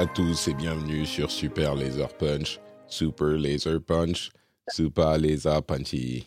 [0.00, 4.30] À tous et bienvenue sur Super Laser Punch, Super Laser Punch,
[4.72, 6.26] Super Laser Punchy.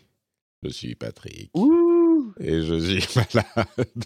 [0.61, 4.05] Je suis Patrick Ouh et je suis malade.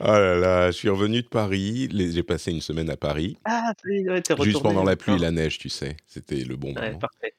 [0.00, 1.88] oh là là, je suis revenu de Paris.
[1.92, 5.24] J'ai passé une semaine à Paris, Ah, ouais, t'es juste pendant la pluie et d'accord.
[5.34, 5.96] la neige, tu sais.
[6.06, 6.98] C'était le bon Ouais, moment.
[7.00, 7.34] parfait.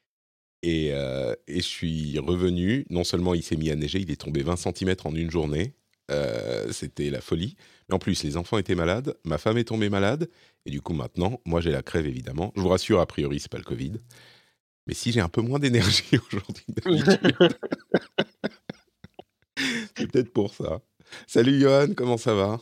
[0.63, 2.85] Et, euh, et je suis revenu.
[2.89, 5.73] Non seulement il s'est mis à neiger, il est tombé 20 cm en une journée.
[6.11, 7.55] Euh, C'était la folie.
[7.89, 10.29] Mais en plus, les enfants étaient malades, ma femme est tombée malade.
[10.65, 12.51] Et du coup, maintenant, moi, j'ai la crève, évidemment.
[12.55, 13.93] Je vous rassure, a priori, c'est pas le Covid.
[14.87, 16.65] Mais si j'ai un peu moins d'énergie aujourd'hui
[19.97, 20.81] c'est peut-être pour ça.
[21.25, 22.59] Salut Johan, comment ça va?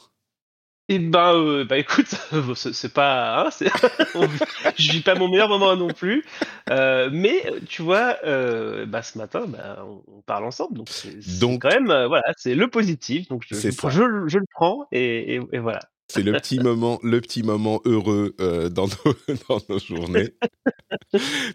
[0.88, 2.14] Et ben, euh, bah écoute,
[2.55, 3.50] c'est pas, hein,
[4.78, 6.23] je vis pas mon meilleur moment non plus,
[6.69, 11.61] Euh, mais tu vois, euh, bah ce matin, bah, on, parle ensemble, donc c'est Donc-
[11.64, 13.55] quand même, euh, voilà, c'est le positif, donc je,
[14.03, 15.80] le- je le prends et, et- et voilà.
[16.08, 19.14] C'est le petit moment, le petit moment heureux euh, dans, nos,
[19.49, 20.36] dans nos journées,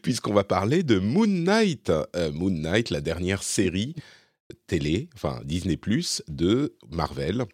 [0.02, 1.90] puisqu'on va parler de Moon Knight.
[2.16, 3.94] Euh, Moon Knight, la dernière série
[4.66, 5.78] télé, enfin Disney
[6.28, 7.44] de Marvel,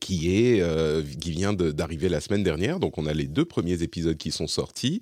[0.00, 2.80] qui est euh, qui vient d'arriver la semaine dernière.
[2.80, 5.00] Donc on a les deux premiers épisodes qui sont sortis.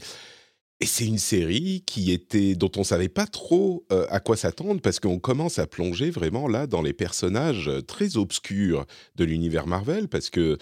[0.80, 4.80] Et c'est une série qui était dont on savait pas trop euh, à quoi s'attendre
[4.82, 8.84] parce qu'on commence à plonger vraiment là dans les personnages euh, très obscurs
[9.14, 10.58] de l'univers Marvel parce que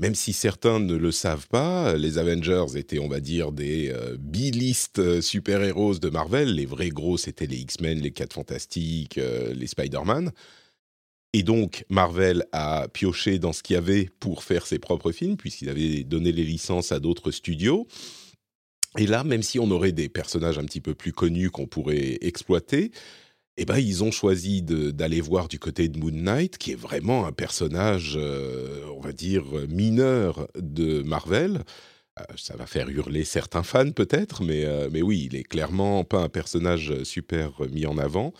[0.00, 4.16] même si certains ne le savent pas, les Avengers étaient, on va dire, des euh,
[4.18, 6.54] B-list euh, super-héros de Marvel.
[6.54, 9.20] Les vrais gros, c'était les X-Men, les 4 Fantastiques,
[9.54, 10.32] les Spider-Man.
[11.32, 15.36] Et donc, Marvel a pioché dans ce qu'il y avait pour faire ses propres films,
[15.36, 17.86] puisqu'il avait donné les licences à d'autres studios.
[18.98, 22.18] Et là, même si on aurait des personnages un petit peu plus connus qu'on pourrait
[22.22, 22.90] exploiter,
[23.56, 27.26] eh ben, ils ont choisi d'aller voir du côté de Moon Knight, qui est vraiment
[27.26, 31.62] un personnage, euh, on va dire, mineur de Marvel.
[32.18, 36.02] Euh, ça va faire hurler certains fans peut-être, mais, euh, mais oui, il est clairement
[36.04, 38.32] pas un personnage super mis en avant.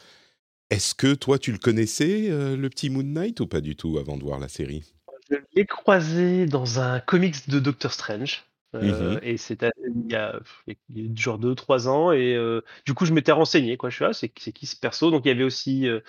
[0.71, 3.99] Est-ce que toi, tu le connaissais, euh, le petit Moon Knight, ou pas du tout,
[3.99, 4.85] avant de voir la série?
[5.31, 8.45] Je l'ai croisé dans un comics de Doctor Strange.
[8.75, 9.21] euh, Mhm.
[9.25, 12.13] Et c'était il y a, il y a genre deux, trois ans.
[12.13, 13.77] Et euh, du coup, je m'étais renseigné.
[13.77, 13.91] Quoi.
[13.91, 15.11] Je suis là, c'est c'est qui ce perso?
[15.11, 16.01] Donc, il y avait aussi, euh,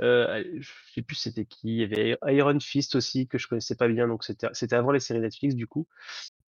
[0.00, 1.68] je sais plus c'était qui.
[1.68, 4.06] Il y avait Iron Fist aussi, que je connaissais pas bien.
[4.06, 5.86] Donc, c'était c'était avant les séries Netflix, du coup.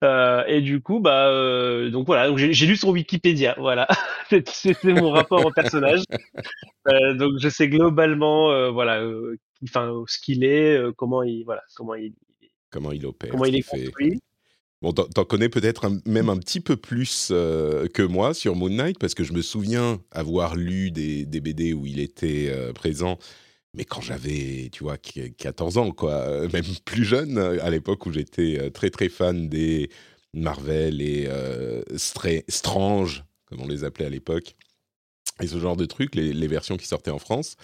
[0.02, 3.86] Euh, et du coup, bah, euh, donc voilà, donc j'ai lu son Wikipédia, voilà,
[4.30, 6.02] C'est- c'était mon rapport au personnage.
[6.88, 9.08] Euh, donc je sais globalement, voilà,
[9.62, 12.12] enfin ce qu'il est, comment il, voilà, comment il,
[12.72, 14.20] Comment il opère comment il est fait construit.
[14.80, 18.98] Bon, t'en connais peut-être même un petit peu plus euh, que moi sur Moon Knight,
[18.98, 23.16] parce que je me souviens avoir lu des, des BD où il était euh, présent,
[23.74, 27.70] mais quand j'avais, tu vois, qu- 14 ans, quoi, euh, même plus jeune, euh, à
[27.70, 29.90] l'époque où j'étais euh, très très fan des
[30.34, 31.28] Marvel et
[31.96, 34.56] Stra- Strange, comme on les appelait à l'époque,
[35.42, 37.56] et ce genre de trucs, les, versions qui sortaient en France.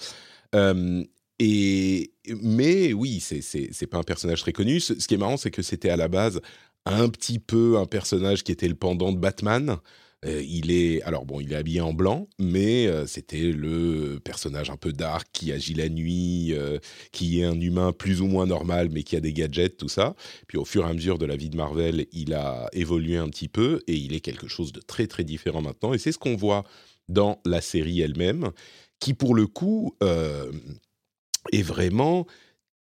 [1.38, 4.80] Et, mais oui, c'est- pas un personnage très connu.
[4.80, 6.40] Ce qui est marrant, c'est que c'était à la base
[6.84, 9.78] un petit peu un personnage qui était le pendant de Batman.
[10.24, 14.68] Euh, il est alors bon, il est habillé en blanc, mais euh, c'était le personnage
[14.68, 16.78] un peu dark qui agit la nuit, euh,
[17.12, 20.16] qui est un humain plus ou moins normal, mais qui a des gadgets, tout ça.
[20.48, 23.28] Puis au fur et à mesure de la vie de Marvel, il a évolué un
[23.28, 25.94] petit peu et il est quelque chose de très très différent maintenant.
[25.94, 26.64] Et c'est ce qu'on voit
[27.08, 28.50] dans la série elle-même,
[28.98, 29.96] qui pour le coup
[31.52, 32.26] est vraiment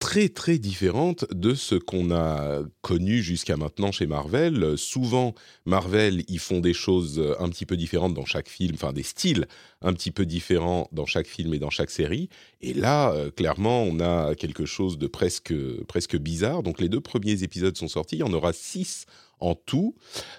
[0.02, 4.76] très très différente de ce qu'on a connu jusqu'à maintenant chez Marvel.
[4.76, 5.32] Souvent,
[5.64, 9.46] Marvel, ils font des choses un petit peu différentes dans chaque film, enfin des styles
[9.80, 12.28] un petit peu différents dans chaque film et dans chaque série.
[12.60, 15.54] Et là, euh, clairement, on a quelque chose de presque,
[15.86, 16.64] presque bizarre.
[16.64, 19.06] Donc les deux premiers épisodes sont sortis, il y en aura six
[19.38, 19.94] en tout.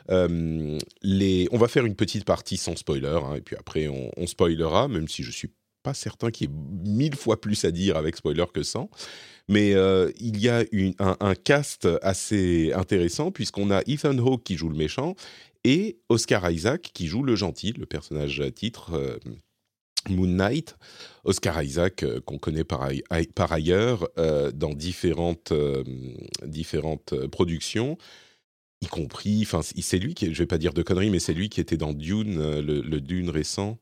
[0.10, 0.77] Euh.
[1.51, 4.89] On va faire une petite partie sans spoiler, hein, et puis après on, on spoilera,
[4.89, 5.51] même si je suis
[5.84, 6.56] pas certain qu'il y ait
[6.90, 8.90] mille fois plus à dire avec spoiler que sans.
[9.50, 10.64] Mais euh, il y a
[11.00, 15.16] un, cast assez intéressant puisqu'on a Ethan Hawke qui joue le méchant
[15.66, 19.18] et Oscar Isaac qui joue le gentil, le personnage titre euh,
[20.10, 20.78] Moon Knight.
[21.26, 22.90] Oscar Isaac qu'on connaît par,
[23.52, 24.10] ailleurs
[24.54, 25.54] dans différentes,
[27.32, 27.98] productions
[28.84, 31.50] y compris, enfin, c'est lui qui, je vais pas dire de conneries, mais c'est lui
[31.50, 33.80] qui était dans Dune, euh, le, Dune récent.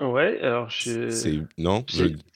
[0.00, 1.10] Ouais, alors je.
[1.10, 1.84] C'est non.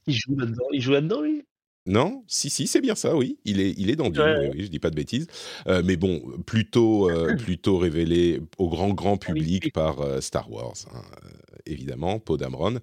[0.06, 0.66] Il joue là-dedans.
[0.72, 1.44] Il joue là-dedans, lui?
[1.86, 3.38] Non, si, si, c'est bien ça, oui.
[3.46, 5.26] Il est, il est dans Dune, oui, je dis pas de bêtises.
[5.66, 10.74] Euh, mais bon, plutôt, euh, plutôt révélé au grand, grand ah public par Star Wars,
[10.92, 11.00] hein,
[11.64, 12.80] évidemment, Poe Dameron.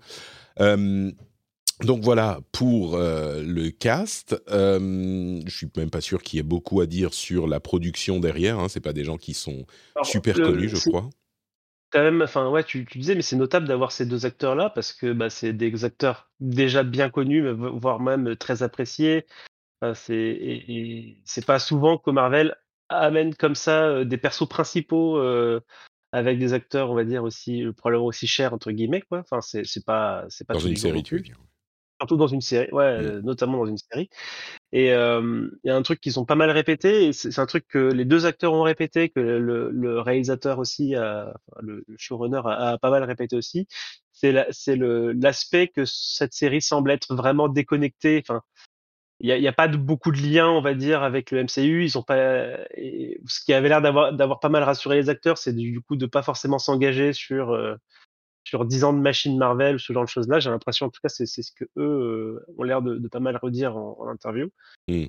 [1.81, 4.41] Donc voilà pour le cast.
[4.49, 8.57] Je suis même pas sûr qu'il y ait beaucoup à dire sur la production derrière.
[8.57, 8.69] Hein.
[8.69, 9.65] C'est pas des gens qui sont
[10.03, 11.09] super connus, je crois.
[11.91, 15.13] Quand même, enfin ouais, tu, disais, mais c'est notable d'avoir ces deux acteurs-là parce que
[15.13, 19.25] bah, c'est des acteurs déjà bien connus, voire même très appréciés.
[19.93, 22.55] c'est c'est pas souvent que Marvel
[22.89, 25.19] amène comme ça euh, des persos principaux
[26.11, 29.19] avec des acteurs, on va dire aussi probablement aussi chers entre guillemets quoi.
[29.19, 31.37] Enfin c'est pas c'est pas dans une série, tu veux dire
[31.99, 33.19] surtout dans une série, ouais, mmh.
[33.19, 34.09] notamment dans une série.
[34.71, 37.65] Et il y a un truc qu'ils ont pas mal répété, et c'est un truc
[37.67, 42.77] que les deux acteurs ont répété, que le, le réalisateur aussi, a, le, showrunner a,
[42.77, 43.67] pas mal répété aussi.
[44.11, 48.23] C'est l'aspect que cette série semble être vraiment déconnectée.
[48.27, 48.41] Enfin,
[49.19, 51.85] il n'y a, a, pas de, beaucoup de liens, on va dire, avec le MCU.
[51.85, 52.59] Ils ont pas.
[52.75, 55.95] Et ce qui avait l'air d'avoir d'avoir pas mal rassuré les acteurs, c'est du coup
[55.95, 57.53] de pas forcément s'engager sur
[58.45, 60.39] sur 10 ans de machine Marvel, ce genre de choses-là.
[60.39, 63.37] J'ai l'impression, en tout cas, c'est ce que eux euh, ont l'air de, pas mal
[63.41, 64.49] redire en, interview.
[64.87, 65.05] Mmh.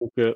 [0.00, 0.34] Donc, euh,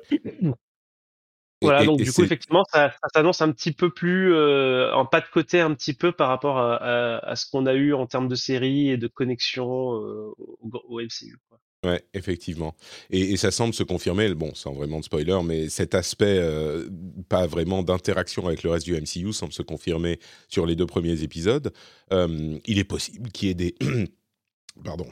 [1.61, 5.25] voilà, donc du coup, effectivement, ça, s'annonce un petit peu plus euh, en pas de
[5.31, 8.89] côté, un petit peu par rapport à, ce qu'on a eu en termes de série
[8.89, 11.37] et de connexion au, au, MCU.
[11.49, 11.59] Quoi.
[11.83, 12.75] Ouais, effectivement.
[13.11, 16.89] Et, ça semble se confirmer, bon, sans vraiment de spoiler, mais cet aspect, euh,
[17.29, 21.21] pas vraiment d'interaction avec le reste du MCU, semble se confirmer sur les deux premiers
[21.21, 21.71] épisodes.
[22.11, 23.75] Euh, il est possible qu'il y ait des...
[24.83, 25.07] Pardon.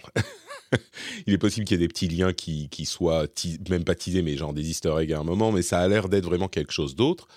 [1.28, 3.28] Il est possible qu'il y ait des petits liens qui, soient
[3.70, 6.10] même pas teasés, mais genre des easter eggs à un moment, mais ça a l'air
[6.10, 7.28] d'être vraiment quelque chose d'autre.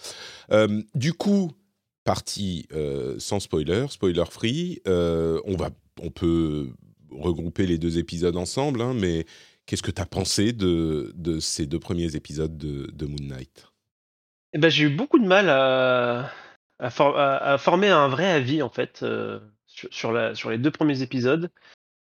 [0.53, 1.53] Euh, du coup,
[2.05, 2.67] partie
[3.19, 5.71] sans spoiler, spoiler free, on, va,
[6.03, 6.69] on peut
[7.11, 9.27] regrouper les deux épisodes ensemble, hein, mais
[9.69, 13.71] qu'est-ce que tu as pensé de, ces deux premiers épisodes de, Moon Knight?
[14.55, 16.31] Eh ben, J'ai eu beaucoup de mal à,
[16.91, 21.51] former un vrai avis, en fait, euh, sur les deux premiers épisodes.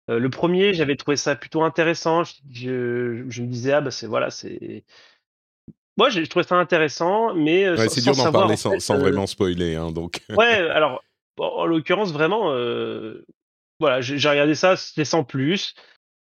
[0.10, 2.24] Euh, le premier, j'avais trouvé ça plutôt intéressant.
[2.52, 4.84] Je, je, me disais, ah bah c'est voilà, c'est.
[5.98, 7.66] Moi, j'ai trouvé ça intéressant, mais.
[7.66, 10.22] Euh, c'est dur d'en parler sans, sans vraiment spoiler, hein, donc.
[10.38, 11.04] ouais, alors,
[11.40, 12.52] en l'occurrence, vraiment,
[13.80, 15.76] voilà, j'ai regardé ça, c'était sans plus.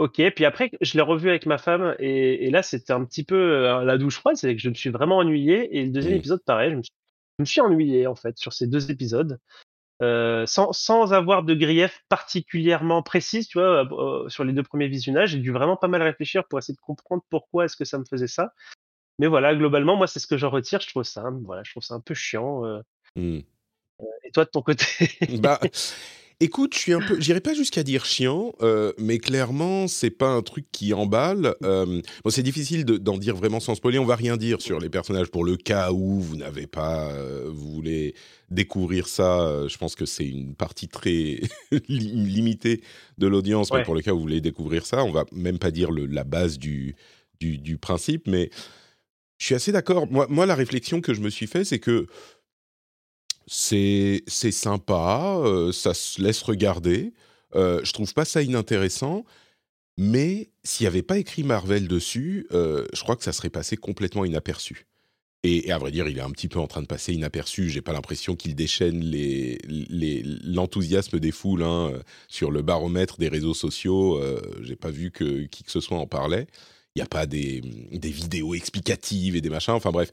[0.02, 3.36] Ok, puis après, je l'ai revu avec ma femme, et, là, c'était un petit peu
[3.36, 6.18] euh, la douche froide, c'est que je me suis vraiment ennuyé, et le deuxième mmh.
[6.18, 6.78] épisode, pareil, je
[7.40, 9.38] me, suis, ennuyé, en fait, sur ces deux épisodes,
[10.02, 14.88] euh, sans, sans, avoir de grief particulièrement précis, tu vois, euh, sur les deux premiers
[14.88, 18.00] visionnages, j'ai dû vraiment pas mal réfléchir pour essayer de comprendre pourquoi est-ce que ça
[18.00, 18.54] me faisait ça.
[19.20, 21.84] Mais voilà, globalement, moi, c'est ce que j'en retire, je trouve ça, voilà, je trouve
[21.84, 22.64] ça un peu chiant.
[23.16, 23.40] Mmh.
[24.24, 24.86] et toi, de ton côté?
[25.40, 25.60] Bah,
[26.44, 30.30] Écoute, je suis un peu, j'irai pas jusqu'à dire chiant, euh, mais clairement, c'est pas
[30.30, 31.54] un truc qui emballe.
[31.64, 34.00] Euh, bon, c'est difficile d'en dire vraiment sans spoiler.
[34.00, 37.52] On va rien dire sur les personnages pour le cas où vous n'avez pas, euh,
[37.54, 38.16] vous voulez
[38.50, 39.68] découvrir ça.
[39.68, 41.42] je pense que c'est une partie très
[41.88, 42.82] limitée
[43.20, 45.70] de l'audience, mais pour le cas où vous voulez découvrir ça, on va même pas
[45.70, 46.96] dire le, la base du,
[47.40, 48.50] du, du principe, mais
[49.38, 50.12] je suis assez d'accord.
[50.12, 52.08] Moi, moi, la réflexion que je me suis fait, c'est que
[53.48, 57.14] c'est sympa, euh, ça se laisse regarder.
[57.56, 59.26] Euh, je trouve pas ça inintéressant,
[59.98, 63.78] mais s'il n'y avait pas écrit Marvel dessus, euh, je crois que ça serait passé
[63.78, 64.88] complètement inaperçu.
[65.44, 67.70] Et, à vrai dire, il est un petit peu en train de passer inaperçu.
[67.70, 69.04] J'ai pas l'impression qu'il déchaîne
[70.44, 71.92] l'enthousiasme des foules hein,
[72.28, 74.22] sur le baromètre des réseaux sociaux.
[74.62, 76.46] J'ai pas vu que qui que ce soit en parlait
[76.96, 79.74] il n'y a pas des, vidéos explicatives et des machins.
[79.74, 80.12] Enfin bref,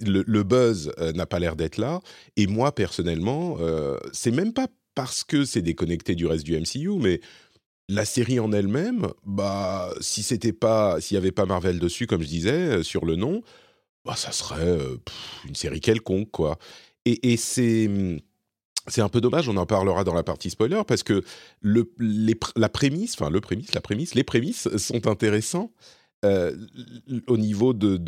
[0.00, 2.00] le, buzz euh, n'a pas l'air d'être là.
[2.36, 4.66] Et moi, personnellement, euh, c'est même pas
[4.96, 7.20] parce que c'est déconnecté du reste du MCU, mais
[7.88, 12.22] la série en elle-même, bah, si c'était pas, s'il n'y avait pas Marvel dessus, comme
[12.22, 13.42] je disais, euh, sur le nom,
[14.04, 14.78] bah, ça serait
[15.46, 16.58] une série quelconque, quoi.
[17.04, 17.88] Et, c'est
[18.88, 21.24] c'est un peu dommage, on en parlera dans la partie spoiler, parce que
[21.60, 21.92] le,
[22.56, 25.72] la prémisse, enfin le prémisse, la prémisse, les prémices sont intéressants,
[26.24, 26.56] euh,
[27.26, 28.00] au niveau de,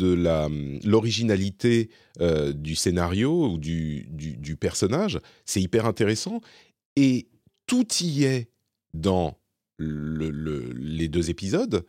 [0.83, 1.89] l'originalité
[2.19, 6.41] euh, du scénario ou du, personnage, c'est hyper intéressant.
[6.95, 7.27] Et
[7.67, 8.49] tout y est
[8.93, 9.37] dans
[9.77, 11.85] les deux épisodes,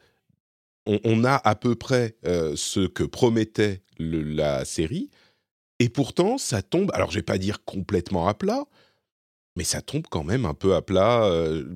[0.87, 5.11] on, a à peu près ce que promettait la série,
[5.79, 6.91] et pourtant ça tombe.
[6.95, 8.65] Alors je vais pas dire complètement à plat,
[9.57, 11.29] mais ça tombe quand même un peu à plat.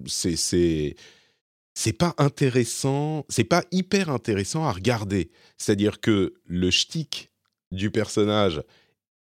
[0.07, 0.95] c'est
[1.75, 5.31] c'est pas intéressant, c'est pas hyper intéressant à regarder.
[5.59, 7.31] C'est-à-dire que le shtick
[7.73, 8.62] du personnage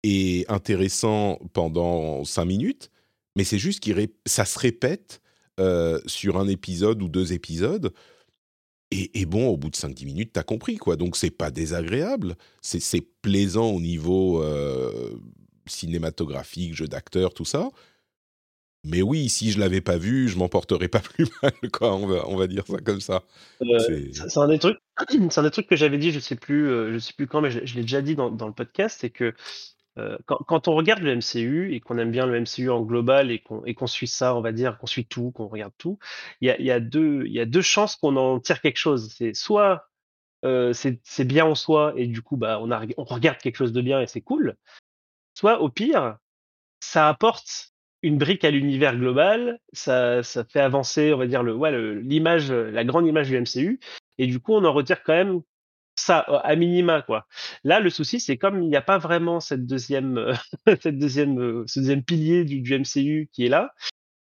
[0.03, 2.89] est intéressant pendant cinq minutes,
[3.36, 3.91] mais c'est juste que
[4.25, 5.22] ça se répète
[5.60, 7.93] euh, sur un épisode ou deux épisodes.
[8.91, 10.96] Et, bon, au bout de 5-10 minutes, t'as compris, quoi.
[10.96, 12.36] Donc, c'est pas désagréable.
[12.62, 15.12] C'est plaisant au niveau euh,
[15.67, 17.69] cinématographique, jeu d'acteur, tout ça.
[18.86, 21.95] Mais oui, si je l'avais pas vu, je m'en porterais pas plus mal, quoi.
[21.95, 23.24] On va, on va dire ça comme ça.
[23.62, 23.77] Euh,
[24.13, 24.77] c'est un des trucs,
[25.29, 27.41] c'est un des trucs que j'avais dit, je sais plus, euh, je sais plus quand,
[27.41, 29.33] mais je, l'ai déjà dit dans, dans, le podcast, c'est que
[29.98, 33.31] euh, quand, quand, on regarde le MCU et qu'on aime bien le MCU en global
[33.31, 36.00] et qu'on qu'on suit ça, on va dire, qu'on suit tout, qu'on regarde tout,
[36.39, 38.77] il y a, y a deux, il y a deux chances qu'on en tire quelque
[38.77, 39.13] chose.
[39.17, 39.89] C'est soit
[40.71, 43.81] c'est bien en soi et du coup, bah, on, a, on regarde quelque chose de
[43.81, 44.55] bien et c'est cool.
[45.33, 46.17] Soit au pire,
[46.79, 51.53] ça apporte une brique à l'univers global, ça, ça fait avancer, on va dire, le,
[51.53, 53.79] ouais, l'image, la grande image du MCU,
[54.18, 55.41] et du coup, on en retire quand même
[56.00, 57.27] ça, à minima, quoi.
[57.63, 60.34] Là, le souci, c'est comme il n'y a pas vraiment cette deuxième,
[60.82, 63.74] cette deuxième, euh, ce deuxième pilier du, du, MCU qui est là,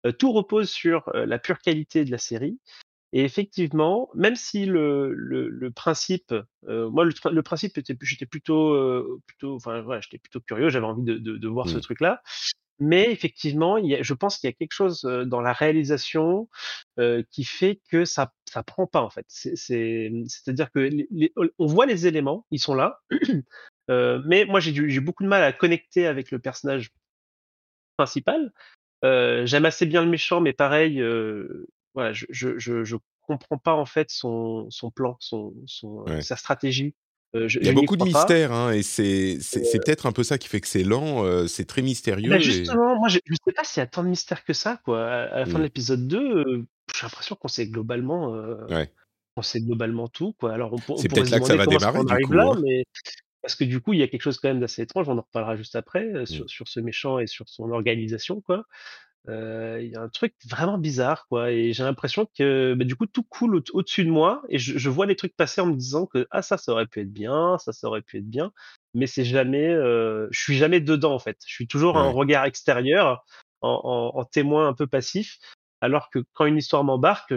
[0.06, 2.58] euh, tout repose sur euh, la pure qualité de la série.
[3.12, 6.34] Et effectivement, même si le, le, le principe,
[6.66, 11.14] moi le, le, principe j'étais plutôt, plutôt, enfin voilà, j'étais plutôt curieux, j'avais envie de,
[11.14, 11.80] de, de voir ce mmh.
[11.82, 12.20] truc-là.
[12.78, 16.48] Mais effectivement, il y a, je pense qu'il y a quelque chose dans la réalisation
[17.30, 19.24] qui fait que ça ça prend pas en fait.
[19.28, 20.10] C'est, c'est,
[20.46, 23.00] à dire que les, on voit les éléments, ils sont là,
[23.88, 26.90] mais moi j'ai, beaucoup de mal à connecter avec le personnage
[27.96, 28.52] principal.
[29.02, 31.02] j'aime assez bien le méchant, mais pareil,
[31.94, 36.36] voilà, je, je, je, je comprends pas en fait son, son plan, son, son sa
[36.36, 36.94] stratégie.
[37.36, 40.38] Euh, il y a beaucoup de mystères, hein, et c'est euh peut-être un peu ça
[40.38, 42.30] qui fait que c'est lent, euh, c'est très mystérieux.
[42.30, 44.80] Bah, justement, moi je ne sais pas s'il y a tant de mystères que ça.
[44.84, 45.04] Quoi.
[45.06, 45.62] À, la fin de mmh.
[45.62, 46.44] l'épisode 2,
[46.94, 48.34] j'ai l'impression qu'on sait globalement,
[49.36, 50.34] on sait globalement tout.
[50.38, 50.52] Quoi.
[50.52, 52.32] Alors c'est peut-être là que ça va démarrer du coup.
[52.32, 52.60] Là, hein.
[52.62, 52.84] mais...
[53.42, 55.22] Parce que du coup, il y a quelque chose quand même d'assez étrange, on en
[55.22, 56.48] reparlera juste après, sur, mmh.
[56.48, 58.40] sur, ce méchant et sur son organisation.
[58.40, 58.64] quoi
[59.28, 61.50] il y a un truc vraiment bizarre, quoi.
[61.50, 64.78] Et j'ai l'impression que bah, du coup tout coule au- dessus de moi et je,
[64.78, 67.12] je vois les trucs passer en me disant que ah ça ça aurait pu être
[67.12, 68.52] bien, ça ça aurait pu être bien,
[68.94, 71.38] mais c'est jamais, je suis jamais dedans en fait.
[71.46, 73.24] Je suis toujours un regard extérieur,
[73.60, 75.38] en, en, témoin un peu passif,
[75.80, 77.34] alors que quand une histoire m'embarque,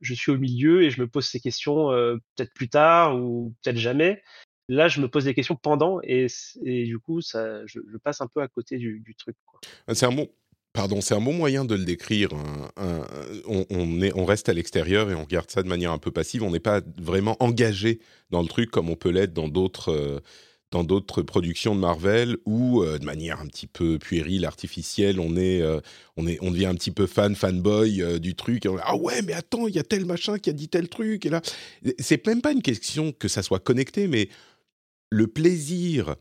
[0.00, 1.88] je suis au milieu et je me pose ces questions
[2.36, 4.22] peut-être plus tard ou peut-être jamais.
[4.68, 6.26] Là, je me pose des questions pendant et,
[6.62, 9.34] et du coup, ça, je, je, passe un peu à côté du, du truc.
[9.86, 10.28] Ah, c'est un bon,
[10.78, 12.28] Pardon, c'est un bon moyen de le décrire.
[13.48, 16.44] on, est, on reste à l'extérieur et on regarde ça de manière un peu passive.
[16.44, 17.98] On n'est pas vraiment engagé
[18.30, 20.20] dans le truc comme on peut l'être dans d'autres euh,
[20.70, 25.34] dans d'autres productions de Marvel où, euh, de manière un petit peu puérile, artificielle, on
[25.34, 25.80] est, euh,
[26.16, 28.68] on est, on devient un petit peu fan, fanboy du truc.
[28.84, 31.28] ah ouais, mais attends, il y a tel machin qui a dit tel truc et
[31.28, 31.42] là,
[31.98, 34.28] c'est même pas une question que ça soit connecté, mais
[35.10, 36.14] le plaisir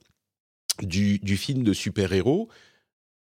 [0.82, 2.50] du, du film de super-héros,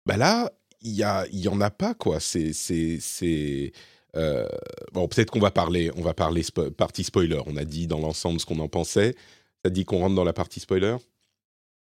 [0.06, 0.50] bah là,
[0.86, 2.20] il y, a, y en a pas quoi.
[2.20, 3.72] C'est c'est
[4.15, 4.48] euh,
[4.94, 6.44] bon peut-être qu'on va parler on va parler
[6.77, 7.42] partie spoiler.
[7.48, 9.15] On a dit dans l'ensemble ce qu'on en pensait.
[9.63, 10.96] Ça dit qu'on rentre dans la partie spoiler?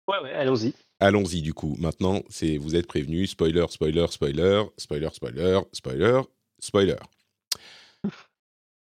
[0.09, 0.73] Ouais ouais allons-y.
[1.01, 1.77] Allons-y du coup.
[1.79, 6.21] Maintenant c'est vous êtes prévenus spoiler spoiler spoiler spoiler spoiler spoiler
[6.59, 6.97] spoiler.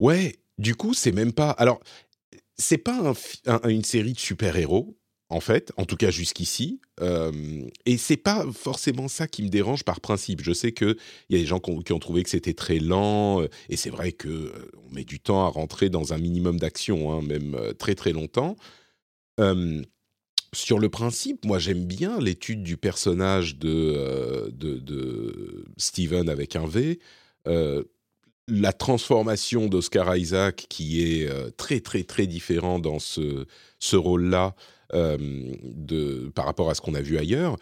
[0.00, 1.80] Ouais du coup c'est même pas alors
[2.56, 3.12] c'est pas
[3.68, 4.96] une série de super héros
[5.30, 6.80] en fait, en tout cas jusqu'ici.
[7.00, 7.32] Euh,
[7.86, 10.42] et c'est pas forcément ça qui me dérange par principe.
[10.42, 10.96] Je sais qu'il
[11.30, 14.12] y a des gens qui ont, trouvé que c'était très lent, euh, et c'est vrai
[14.12, 17.72] qu'on euh, on met du temps à rentrer dans un minimum d'action, hein, même euh,
[17.72, 18.56] très très longtemps.
[20.52, 24.52] sur le principe, moi j'aime bien l'étude du personnage de,
[25.76, 27.00] Steven avec un V.
[28.46, 33.46] la transformation d'Oscar Isaac qui est très très très différent dans ce,
[33.92, 34.54] rôle-là
[34.90, 37.56] par rapport à ce qu'on a vu ailleurs,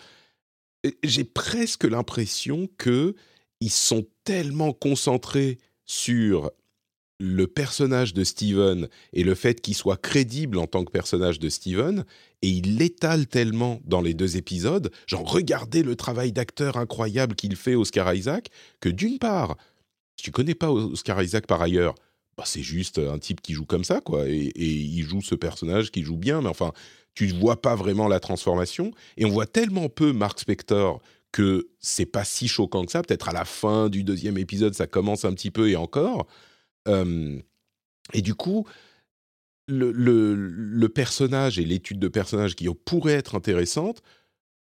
[1.04, 3.14] j'ai presque l'impression que
[3.60, 6.50] ils sont tellement concentrés sur
[7.20, 11.48] le personnage de Steven et le fait qu'il soit crédible en tant que personnage de
[11.48, 12.04] Steven,
[12.42, 17.54] et il l'étale tellement dans les deux épisodes, genre regardez le travail d'acteur incroyable qu'il
[17.54, 18.48] fait Oscar Isaac,
[18.80, 19.56] que d'une part,
[20.16, 21.94] si tu connais pas Oscar Isaac par ailleurs,
[22.36, 25.36] bah c'est juste un type qui joue comme ça, quoi, et, et, il joue ce
[25.36, 26.72] personnage qui joue bien, mais enfin,
[27.14, 28.92] tu ne vois pas vraiment la transformation.
[29.16, 31.00] Et on voit tellement peu Mark Spector
[31.30, 33.02] que c'est pas si choquant que ça.
[33.02, 36.26] Peut-être à la fin du deuxième épisode, ça commence un petit peu et encore.
[36.86, 38.66] et du coup,
[39.68, 44.02] le, personnage et l'étude de personnage qui pourrait être intéressante,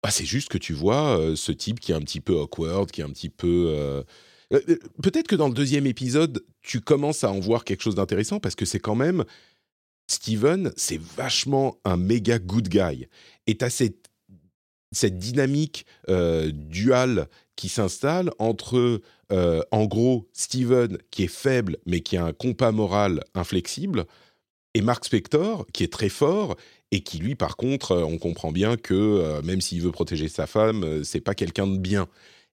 [0.03, 3.01] bah, c'est juste que tu vois ce type qui est un petit peu awkward, qui
[3.01, 4.05] est un petit peu...
[5.03, 8.55] Peut-être que dans le deuxième épisode, tu commences à en voir quelque chose d'intéressant parce
[8.55, 9.25] que c'est quand même
[10.06, 13.09] Steven, c'est vachement un méga good guy.
[13.47, 14.11] Et tu as cette,
[14.92, 22.25] cette dynamique duale qui s'installe entre, en gros, Steven qui est faible mais qui a
[22.25, 24.06] un compas moral inflexible,
[24.75, 26.56] et Mark Spector qui est très fort
[26.90, 31.04] et qui lui par contre on comprend bien que même s'il veut protéger sa femme
[31.04, 32.09] c'est pas quelqu'un de bien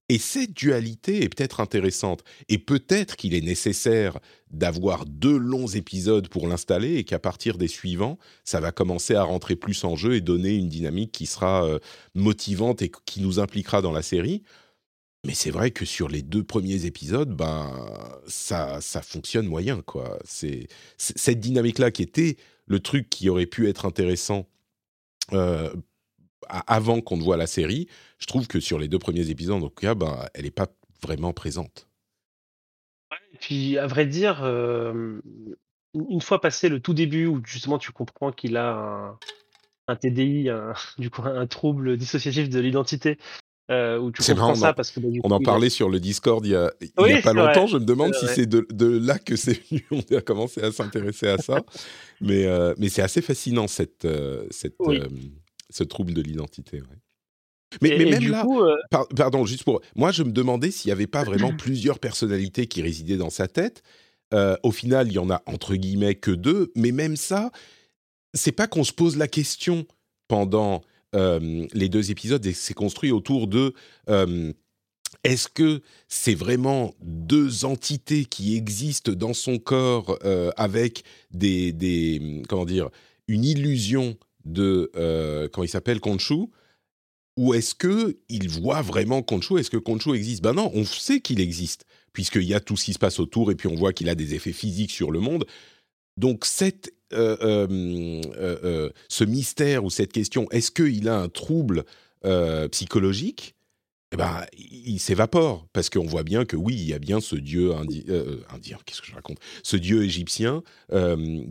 [0.10, 4.20] et cette dualité est peut-être intéressante et peut-être qu'il est nécessaire
[4.51, 9.24] d'avoir deux longs épisodes pour l'installer et qu'à partir des suivants ça va commencer à
[9.24, 11.68] rentrer plus en jeu et donner une dynamique qui sera
[12.16, 14.44] motivante et qui nous impliquera dans la série
[15.25, 17.74] mais c'est vrai que sur les deux premiers épisodes, ben
[18.28, 20.18] ça, ça fonctionne moyen quoi.
[20.24, 22.38] C'est cette dynamique là qui était
[22.68, 24.48] le truc qui aurait pu être intéressant
[25.34, 25.74] euh,
[26.48, 27.88] avant qu'on ne voit la série.
[28.17, 30.67] Je trouve que sur les deux premiers épisodes, en tout cas, ben elle n'est pas
[31.01, 31.88] vraiment présente.
[33.34, 35.22] et puis à vrai dire, euh,
[35.93, 39.19] une fois passé le tout début où justement tu comprends qu'il a un,
[39.88, 43.17] un TDI, un, du coup un trouble dissociatif de l'identité,
[43.72, 46.53] euh, où tu comprends ça parce que bah, on en parlait sur le Discord il
[46.53, 47.67] y a, il a pas longtemps.
[47.67, 49.86] Je me demande si c'est de, de, là que c'est venu.
[49.91, 51.62] On a commencé à s'intéresser à ça,
[52.22, 54.75] mais euh, mais c'est assez fascinant cette euh, cette
[55.70, 56.82] ce trouble de l'identité.
[57.82, 58.46] Mais, mais même là,
[59.16, 62.82] pardon, juste pour moi, je me demandais s'il n'y avait pas vraiment plusieurs personnalités qui
[62.82, 63.84] résidaient dans sa tête.
[64.64, 67.52] au final, il y en a entre guillemets que deux, mais même ça,
[68.34, 69.86] c'est pas qu'on se pose la question
[70.28, 70.82] pendant
[71.14, 73.74] les deux épisodes et c'est construit autour de
[75.24, 80.18] est-ce que c'est vraiment deux entités qui existent dans son corps
[80.58, 82.90] avec des, des, comment dire
[83.28, 84.18] une illusion
[84.51, 86.48] de comment il s'appelle Konshu
[87.38, 90.43] ou est-ce que il voit vraiment Konshu Est-ce que Konshu existe?
[90.43, 93.52] Ben non, on sait qu'il existe puisqu'il y a tout ce qui se passe autour
[93.52, 95.45] et puis on voit qu'il a des effets physiques sur le monde.
[96.17, 101.86] Donc cette euh, euh, euh, ce mystère ou cette question, est-ce qu'il a un trouble
[102.71, 103.56] psychologique?
[104.12, 107.36] Eh ben, il s'évapore parce qu'on voit bien que oui, il y a bien ce
[107.36, 109.38] dieu indien, qu'est-ce que je raconte?
[109.62, 110.63] Ce dieu égyptien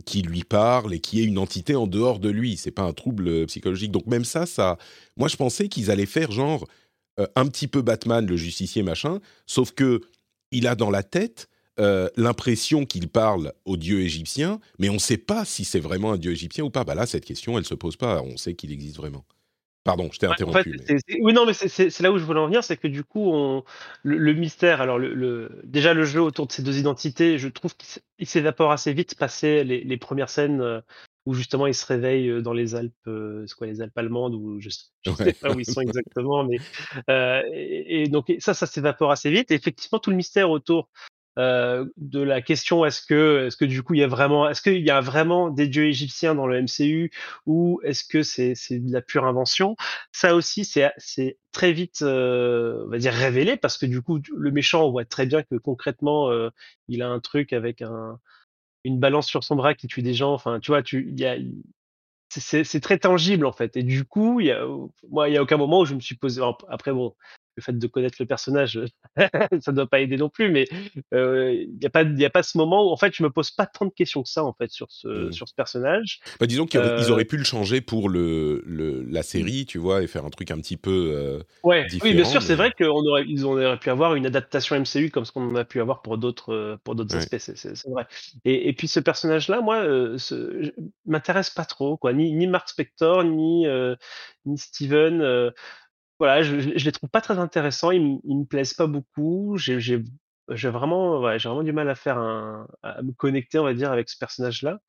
[0.05, 2.57] qui lui parle et qui est une entité en dehors de lui.
[2.57, 3.91] C'est pas un trouble psychologique.
[3.91, 4.77] Donc même ça, ça,
[5.15, 6.67] moi je pensais qu'ils allaient faire genre
[7.17, 10.01] un petit peu Batman, le justicier machin, sauf que
[10.51, 14.99] il a dans la tête euh, l'impression qu'il parle au dieu égyptien, mais on ne
[14.99, 16.83] sait pas si c'est vraiment un dieu égyptien ou pas.
[16.83, 18.21] Bah là, cette question, elle ne se pose pas.
[18.21, 19.23] On sait qu'il existe vraiment.
[19.83, 20.77] Pardon, je t'ai interrompu.
[21.21, 23.63] oui, non, mais c'est là où je voulais en venir, c'est que du coup, on...
[24.03, 28.27] le, mystère, alors le, déjà le jeu autour de ces deux identités, je trouve qu'il
[28.27, 30.81] s'évapore assez vite, passé les, premières scènes euh,
[31.25, 34.59] où justement ils se réveillent euh, dans les Alpes, c'est quoi les Alpes allemandes, ou
[34.59, 34.69] je,
[35.07, 36.57] ne sais pas où ils sont exactement, mais
[37.53, 39.49] et, et, donc ça, ça s'évapore assez vite.
[39.51, 40.89] Et effectivement, tout le mystère autour
[41.37, 44.61] euh, de la question est-ce que est-ce que du coup il y a vraiment est-ce
[44.61, 47.11] qu'il y a vraiment des dieux égyptiens dans le MCU
[47.45, 49.75] ou est-ce que c'est c'est de la pure invention?
[50.11, 54.19] Ça aussi c'est c'est très vite euh, on va dire révélé parce que du coup
[54.35, 56.49] le méchant on voit très bien que concrètement euh,
[56.87, 58.19] il a un truc avec un
[58.83, 60.33] une balance sur son bras qui tue des gens.
[60.33, 61.37] Enfin tu vois tu il y a
[62.29, 63.77] c'est très tangible en fait.
[63.77, 64.65] Et du coup il y a
[65.09, 67.15] moi il y a aucun moment où je me suis posé après bon
[67.59, 68.79] le fait de connaître le personnage,
[69.17, 70.67] ça ne doit pas aider non plus, mais
[71.11, 73.65] il n'y a, pas, a pas ce moment où en fait je me pose pas
[73.65, 75.31] tant de questions que ça en fait sur ce, mmh.
[75.31, 76.19] sur ce personnage.
[76.39, 80.07] Bah, disons qu'ils auraient pu le changer pour le, le, la série, tu vois, et
[80.07, 81.85] faire un truc un petit peu ouais.
[82.01, 85.25] Oui, bien sûr, c'est vrai qu'ils aurait, ils auraient pu avoir une adaptation MCU comme
[85.25, 88.07] ce qu'on a pu avoir pour d'autres pour d'autres aspects, c'est vrai.
[88.45, 89.83] Et, et, puis ce personnage-là, moi,
[90.17, 90.71] ce,
[91.05, 92.13] m'intéresse pas trop, quoi.
[92.13, 93.65] Ni, ni Mark Spector, ni,
[94.45, 95.51] ni Steven
[96.19, 97.91] voilà, je, je, les trouve pas très intéressants.
[97.91, 99.57] Ils, me- me plaisent pas beaucoup.
[99.57, 100.03] J'ai
[100.69, 104.09] vraiment, ouais, vraiment du mal à faire un, à me connecter, on va dire, avec
[104.09, 104.79] ce personnage-là.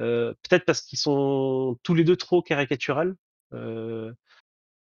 [0.00, 3.14] Euh, peut-être parce qu'ils sont tous les deux trop caricaturales.
[3.52, 4.12] Euh,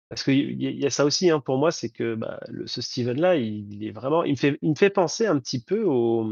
[0.09, 2.81] parce qu'il y, y a ça aussi, hein, pour moi, c'est que bah, le- ce
[2.83, 5.85] Steven-là, il, il est vraiment, il me fait, il me fait penser un petit peu
[5.85, 6.31] au,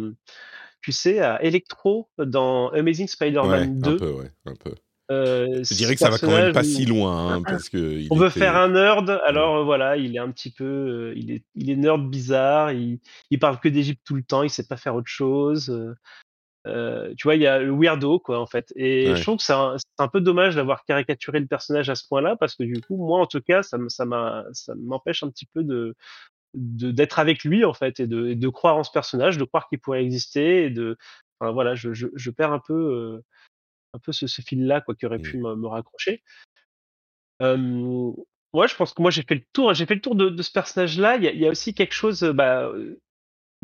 [0.80, 3.96] tu sais, à Electro dans Amazing Ouais, Spider-Man un 2.
[3.96, 4.74] peu, ouais, un peu.
[5.10, 8.16] Euh, Je dirais que ça va quand même pas si loin, hein, parce que on
[8.16, 11.44] veut faire un nerd, alors euh, voilà, il est un petit peu, euh, il est,
[11.54, 12.98] il est nerd bizarre, il,
[13.30, 15.94] il parle que d'Égypte tout le temps, il sait pas faire autre chose.
[16.66, 18.72] Euh, tu vois, il y a le weirdo quoi en fait.
[18.74, 22.04] Et je trouve que c'est un, un, peu dommage d'avoir caricaturé le personnage à ce
[22.08, 24.04] point-là, parce que du coup, moi en tout cas, ça, ça
[24.76, 25.94] m'empêche un petit peu de
[26.54, 29.78] d'être avec lui en fait et de, de croire en ce personnage, de croire qu'il
[29.78, 30.96] pourrait exister et de
[31.38, 33.20] Enfin, voilà, je, je, je perds un peu,
[33.96, 35.22] un peu ce, ce fil-là, quoi, qui aurait Mmh.
[35.22, 36.22] pu me, me raccrocher.
[37.42, 38.12] Euh,
[38.52, 39.74] ouais, je pense que moi j'ai fait le tour.
[39.74, 41.16] J'ai fait le tour de, de ce personnage-là.
[41.16, 42.70] Il y a, il y a aussi quelque chose, bah,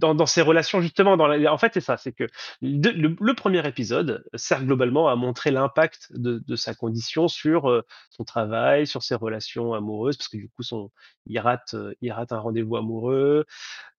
[0.03, 1.13] dans, dans ses relations justement.
[1.13, 2.25] En fait, c'est ça, c'est que
[2.61, 8.87] le, premier épisode sert globalement à montrer l'impact de, sa condition sur euh, son travail,
[8.87, 10.91] sur ses relations amoureuses, parce que du coup, son,
[11.27, 13.47] il rate, euh, il rate un rendez-vous amoureux.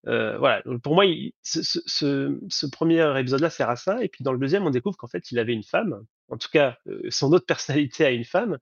[0.07, 0.61] Euh, voilà.
[0.63, 1.05] Donc, pour moi,
[1.41, 4.03] ce, ce, premier épisode-là sert à ça.
[4.03, 6.03] Et puis dans le deuxième, on découvre qu'en fait, il avait une femme.
[6.29, 6.77] En tout cas,
[7.09, 8.57] son autre personnalité a une femme.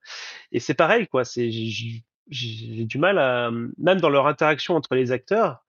[0.52, 1.24] Et c'est pareil, quoi.
[1.26, 5.66] J'ai du mal à même dans leur interaction entre les acteurs,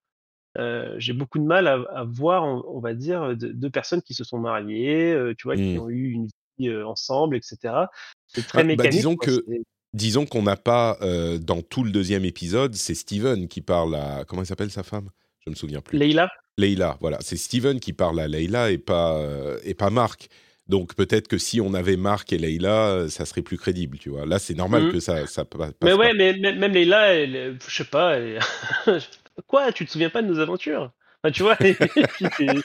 [0.97, 4.13] j'ai beaucoup de mal à à voir, on on va dire, de 2 personnes qui
[4.13, 5.79] se sont mariées, tu vois, qui Mmh.
[5.79, 6.27] ont eu une
[6.59, 7.89] vie, ensemble et cetera.
[8.27, 9.45] C'est très Ah, bah, mécanique, disons que
[9.93, 10.97] disons qu'on n'a pas
[11.41, 15.09] dans tout le deuxième épisode, c'est Steven qui parle à comment elle s'appelle sa femme?
[15.45, 15.97] Je me souviens plus.
[15.97, 16.29] Leïla?
[16.57, 19.19] Leila, voilà, c'est Steven qui parle à Leila et pas
[19.63, 20.29] et pas Marc.
[20.67, 24.25] Donc peut-être que si on avait Marc et Leila, ça serait plus crédible, tu vois.
[24.25, 24.91] Là, c'est normal Mmh.
[24.91, 28.39] que ça ça pa- passe Mais ouais, mais mais même heu, je sais pas, elle
[29.47, 29.71] quoi?
[29.71, 30.91] Tu te souviens pas de nos aventures?
[31.23, 31.57] Enfin, tu vois?
[32.37, 32.63] C'est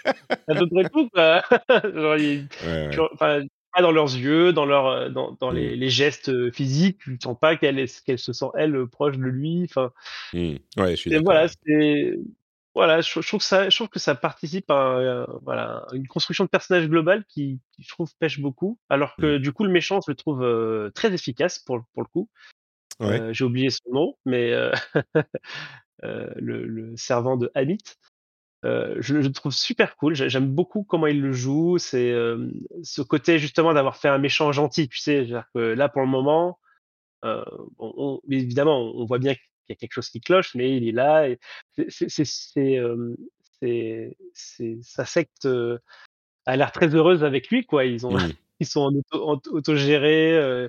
[0.48, 1.42] à peu près tout, quoi.
[1.94, 3.42] Genre il Ouais, enfin,
[3.74, 5.52] pas dans leurs yeux, dans leur, heu, dans dans Mm.
[5.52, 9.22] les les gestes, heu, physiques, tu sens pas qu'elle se sent elle, heu, proche de
[9.24, 9.92] lui, enfin
[10.32, 10.56] Mm.
[10.76, 12.14] Ouais, je suis et voilà, c'est
[12.74, 16.44] voilà, je je trouve que ça je trouve que ça participe à voilà, une construction
[16.44, 18.78] de personnage globale qui qui je trouve pêche beaucoup.
[18.90, 22.28] Alors que du coup le méchant je le trouve, très efficace pour pour le coup.
[23.00, 23.22] Ouais.
[23.32, 24.52] J'ai oublié son nom, mais
[26.02, 27.78] le le servant de Hamit.
[28.64, 30.14] Heu, je le trouve super cool.
[30.14, 31.78] J'ai j'aime beaucoup comment il le joue.
[31.78, 35.28] C'est, hem, ce côté justement d'avoir fait un méchant gentil, tu sais?
[35.54, 36.58] Là, pour le moment,
[37.22, 40.92] on évidemment, on voit bien qu'il y a quelque chose qui cloche, mais il est
[40.92, 41.38] là et
[44.32, 45.48] sa secte,
[46.46, 47.84] a l'air très heureuse avec lui, quoi.
[47.84, 48.16] Ils ont.
[48.60, 50.68] Ils sont en auto autogérés, heu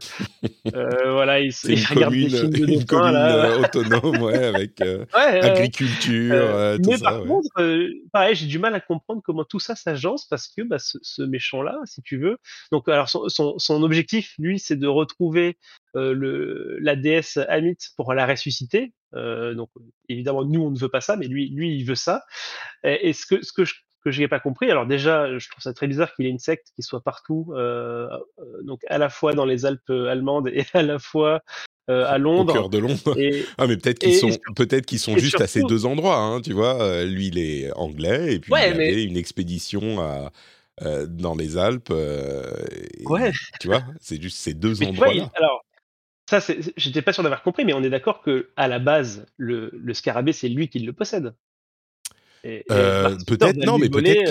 [0.76, 3.52] heu, voilà, ils ils regardent des commune, films de une commune là.
[3.52, 7.28] euh, autonome, ouais, avec euh, Ouais, agriculture, euh, tout mais ça, par ouais.
[7.28, 10.98] contre, pareil, j'ai du mal à comprendre comment tout ça s'agence parce que, bah, ce
[11.02, 12.38] ce méchant-là, si tu veux
[12.72, 15.58] donc alors son son son objectif, lui, c'est de retrouver,
[15.96, 19.70] le la déesse Amit pour la ressusciter, donc
[20.08, 22.24] évidemment, nous, on ne veut pas ça, mais lui lui, il veut ça
[22.84, 25.62] et et ce que ce que je que j'ai pas compris, alors déjà, je trouve
[25.62, 28.08] ça très bizarre qu'il y ait une secte qui soit partout, heu
[28.40, 31.42] heu, donc à la fois dans les Alpes, allemandes et à la fois,
[31.88, 33.18] à Au Londres cœur de Londres.
[33.20, 36.42] et Ah, mais peut-être qu'ils sont, peut-être qu'ils sont juste à ces deux endroits, hein,
[36.42, 36.82] tu vois.
[36.82, 40.32] Euh, lui, il est anglais, et puis ouais, il mais avait une expédition à,
[40.82, 42.44] euh, dans les Alpes, euh,
[42.98, 43.32] et ouais.
[43.60, 45.30] tu vois, c'est juste ces deux endroits-là.
[45.36, 45.66] alors
[46.30, 46.40] ça,
[46.78, 49.94] j'étais pas sûr d'avoir compris, mais on est d'accord que à la base, le le
[49.94, 51.34] scarabée, c'est lui qui le possède?
[52.72, 54.24] Euh, peut-être non, mais voler,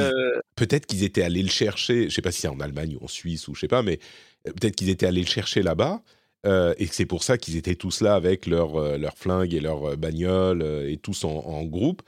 [0.56, 2.08] peut-être qu'ils, étaient allés le chercher.
[2.08, 3.98] Je sais pas si c'est en Allemagne ou en Suisse ou je sais pas, mais
[4.46, 6.02] euh, peut-être qu'ils étaient allés le chercher là-bas.
[6.46, 9.54] euh, et que c'est pour ça qu'ils étaient tous là avec leurs euh, leurs flingues
[9.54, 12.02] et leurs euh, bagnoles euh, et tous en, en groupe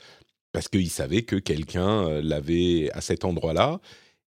[0.53, 3.79] parce qu'ils savaient que quelqu'un euh, l'avait à cet endroit-là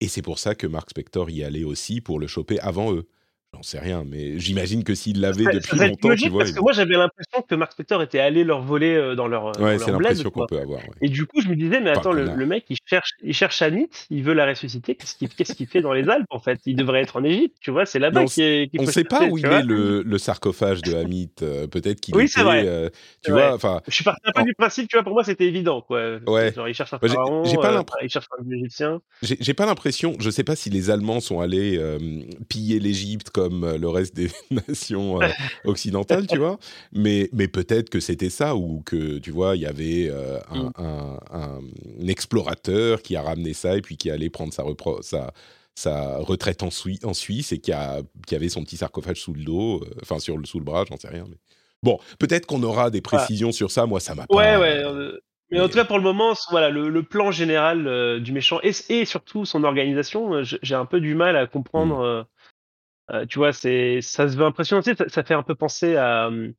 [0.01, 3.07] Et c'est pour ça que Mark Spector y allait aussi pour le choper avant eux.
[3.53, 6.29] J'en sais rien, mais j'imagine que s'il ça l'avait serait ça depuis serait longtemps, tu
[6.29, 6.39] vois.
[6.43, 9.51] parce que moi, j'avais l'impression que Mark Spector était allé leur voler, heu, dans leur,
[9.51, 10.79] dans Ouais, c'est l'impression qu'on peut avoir.
[10.81, 10.95] Ouais.
[11.01, 13.89] Et du coup, je me disais: «Mais attends, le mec, il cherche il cherche Amit,
[14.09, 16.61] il veut la ressusciter, qu'est-ce qu'il fait dans les Alpes, en fait?
[16.65, 17.85] Il devrait être en Égypte, tu vois?
[17.85, 20.17] C'est là-bas qu'il est qu'il On faut sait pas où il vois?» est le, le
[20.17, 21.31] sarcophage de Hamit.
[21.41, 22.89] euh, Peut-être qu'il Oui, était, c'est vrai, euh,
[23.21, 23.53] tu vois.
[23.53, 25.81] Enfin, Je suis parti un peu en- du principe, tu vois, pour moi, c'était évident,
[25.81, 26.19] quoi.
[26.27, 26.53] ouais.
[26.53, 27.99] Genre, il cherche un J'ai pharaon, l'impression.
[28.01, 29.01] il cherche un Égyptien.
[29.21, 31.99] J'ai pas l'impression, je sais pas si les Allemands sont allés euh,
[32.49, 35.31] piller l'Égypte comme euh, le reste des nations euh,
[35.63, 36.59] occidentales, tu vois,
[36.91, 40.69] mais, mais peut-être que c'était ça, ou que, tu vois, il y avait euh, un,
[40.69, 40.71] Mmh.
[40.77, 41.59] un- un
[42.07, 44.63] explorateur qui a ramené ça et puis qui allait prendre sa,
[45.01, 45.33] sa,
[45.75, 49.33] sa retraite en, Sui- en Suisse et qui, a, qui avait son petit sarcophage sous
[49.33, 51.25] le dos, enfin sur le, sous le bras, j'en sais rien.
[51.29, 51.37] Mais...
[51.83, 54.57] Bon, peut-être qu'on aura des précisions sur ça, moi ça m'a Ouais, pas...
[54.57, 58.21] ouais, euh, heu, mais en tout cas, pour le moment, voilà, le le plan général,
[58.21, 62.25] du méchant et surtout son organisation, j'ai un peu du mal à comprendre, heu
[63.13, 65.55] heu, tu vois, c'est ça se veut impressionnant, tu sais, ça ça fait un peu
[65.55, 66.53] penser à, mmh,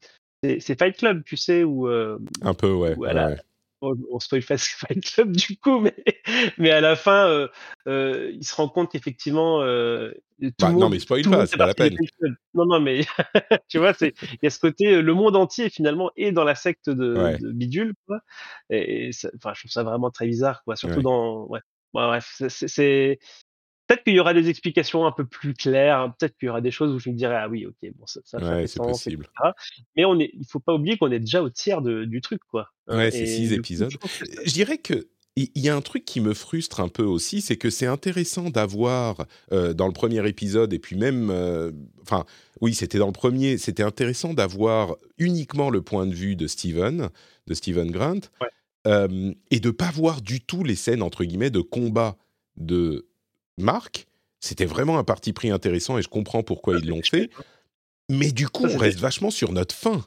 [0.60, 2.96] c'est Fight Club, tu sais, où, heu, Un peu, ouais.
[2.96, 3.36] où à ouais, la ouais.
[3.80, 5.94] on on spoil Fight Club du coup, mais
[6.58, 7.28] mais à la fin,
[7.86, 9.60] heu, il se rend compte qu'effectivement,
[10.58, 11.96] Bah, non, mais spoil pas, c'est pas la peine.
[12.54, 13.02] Non, non, mais
[13.68, 16.54] tu vois, c'est il y a ce côté, le monde entier finalement est dans la
[16.54, 18.20] secte de Ouais, de bidule, quoi
[18.70, 21.60] et et ça enfin, je trouve ça vraiment très bizarre, quoi, surtout dans ouais,
[21.94, 23.18] bah, bref, c'est
[23.86, 26.60] peut-être qu'il y aura des explications un peu plus claires, hein, peut-être qu'il y aura
[26.60, 29.06] des choses où je me dirais: «Ah oui, OK, bon ça ça Ouais, c'est sens»
[29.06, 29.28] et possible.
[29.96, 32.40] mais on est il faut pas oublier qu'on est déjà au tiers de du truc,
[32.50, 33.92] quoi, Ouais, c'est six coup, épisodes.
[34.44, 37.56] Je dirais que il y, a un truc qui me frustre un peu aussi, c'est
[37.56, 42.26] que c'est intéressant d'avoir euh, dans le premier épisode et puis même, euh, enfin,
[42.60, 47.08] oui, c'était dans le premier, c'était intéressant d'avoir uniquement le point de vue de Steven,
[47.46, 48.20] de Steven Grant,
[48.86, 52.18] euh, et de pas voir du tout les scènes entre guillemets de combat
[52.58, 53.08] de
[53.58, 54.06] Mark.
[54.40, 57.30] C'était vraiment un parti pris intéressant et je comprends pourquoi ils l'ont fait.
[58.10, 60.04] Mais du coup, on reste vachement sur notre fin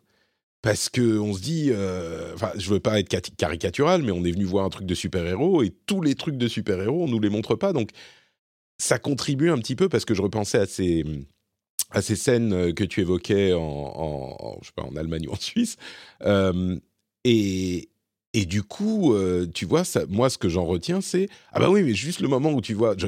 [0.66, 4.32] parce que on se dit, euh, enfin, je veux pas être caricatural, mais on est
[4.32, 7.30] venu voir un truc de super-héros et tous les trucs de super-héros, on nous les
[7.30, 7.92] montre pas, donc
[8.80, 11.06] ça contribue un petit peu parce que je repensais à ces
[11.92, 15.34] à ces scènes euh, que tu évoquais en, en, je sais pas, en Allemagne ou
[15.34, 15.78] en Suisse,
[16.24, 16.76] euh,
[17.24, 17.90] et
[18.34, 19.16] et du coup,
[19.54, 22.28] tu vois, ça, moi, ce que j'en retiens, c'est ah bah oui, mais juste le
[22.28, 23.08] moment où tu vois, je,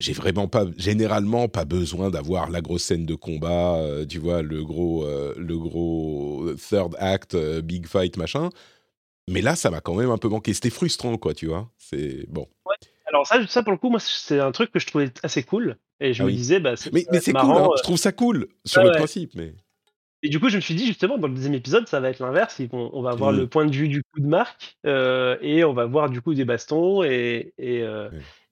[0.00, 4.40] j'ai vraiment pas, généralement pas besoin d'avoir la grosse scène de combat, euh, tu vois,
[4.40, 8.48] le gros, euh, le gros third act, euh, big fight, machin.
[9.28, 10.54] Mais là, ça m'a quand même un peu manqué.
[10.54, 11.70] C'était frustrant, quoi, tu vois.
[11.76, 12.48] C'est bon.
[13.06, 15.76] Alors ça, ça pour le coup, moi, c'est un truc que je trouvais assez cool.
[16.00, 17.50] Et je ah me disais, bah, mais, mais c'est cool.
[17.50, 17.68] Hein.
[17.76, 19.52] Je trouve ça cool sur le principe, mais.
[20.22, 22.20] Et du coup, je me suis dit justement, dans le deuxième épisode, ça va être
[22.20, 22.60] l'inverse.
[22.72, 23.36] On, va avoir mmh.
[23.36, 26.44] le point de vue du coup de Marc et on va voir du coup des
[26.44, 27.82] bastons et, et,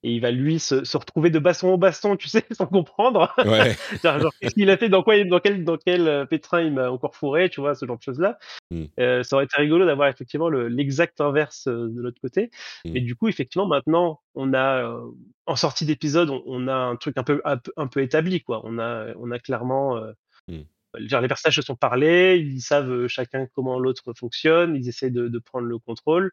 [0.04, 3.32] et il va lui se, se, retrouver de baston en baston, tu sais, sans comprendre.
[3.38, 3.76] Ouais.
[4.02, 6.90] genre, qu'est-ce qu'il a fait, dans quoi, dans quel, dans quel euh, pétrin il m'a
[6.90, 8.38] encore fourré, tu vois, ce genre de choses-là.
[8.70, 8.84] Mm.
[9.00, 12.50] Euh, ça aurait été rigolo d'avoir effectivement l'exact inverse euh, de l'autre côté.
[12.84, 12.92] Mm.
[12.92, 15.00] Mais du coup, effectivement, maintenant, on a, euh,
[15.46, 18.60] en sortie d'épisode, on, on, a un truc un peu, un peu, établi, quoi.
[18.64, 20.00] On a, on a clairement.
[20.46, 20.60] Mm.
[21.00, 25.28] Genre, les personnages se sont parlés, ils savent chacun comment l'autre fonctionne, ils essaient de,
[25.28, 26.32] de, prendre le contrôle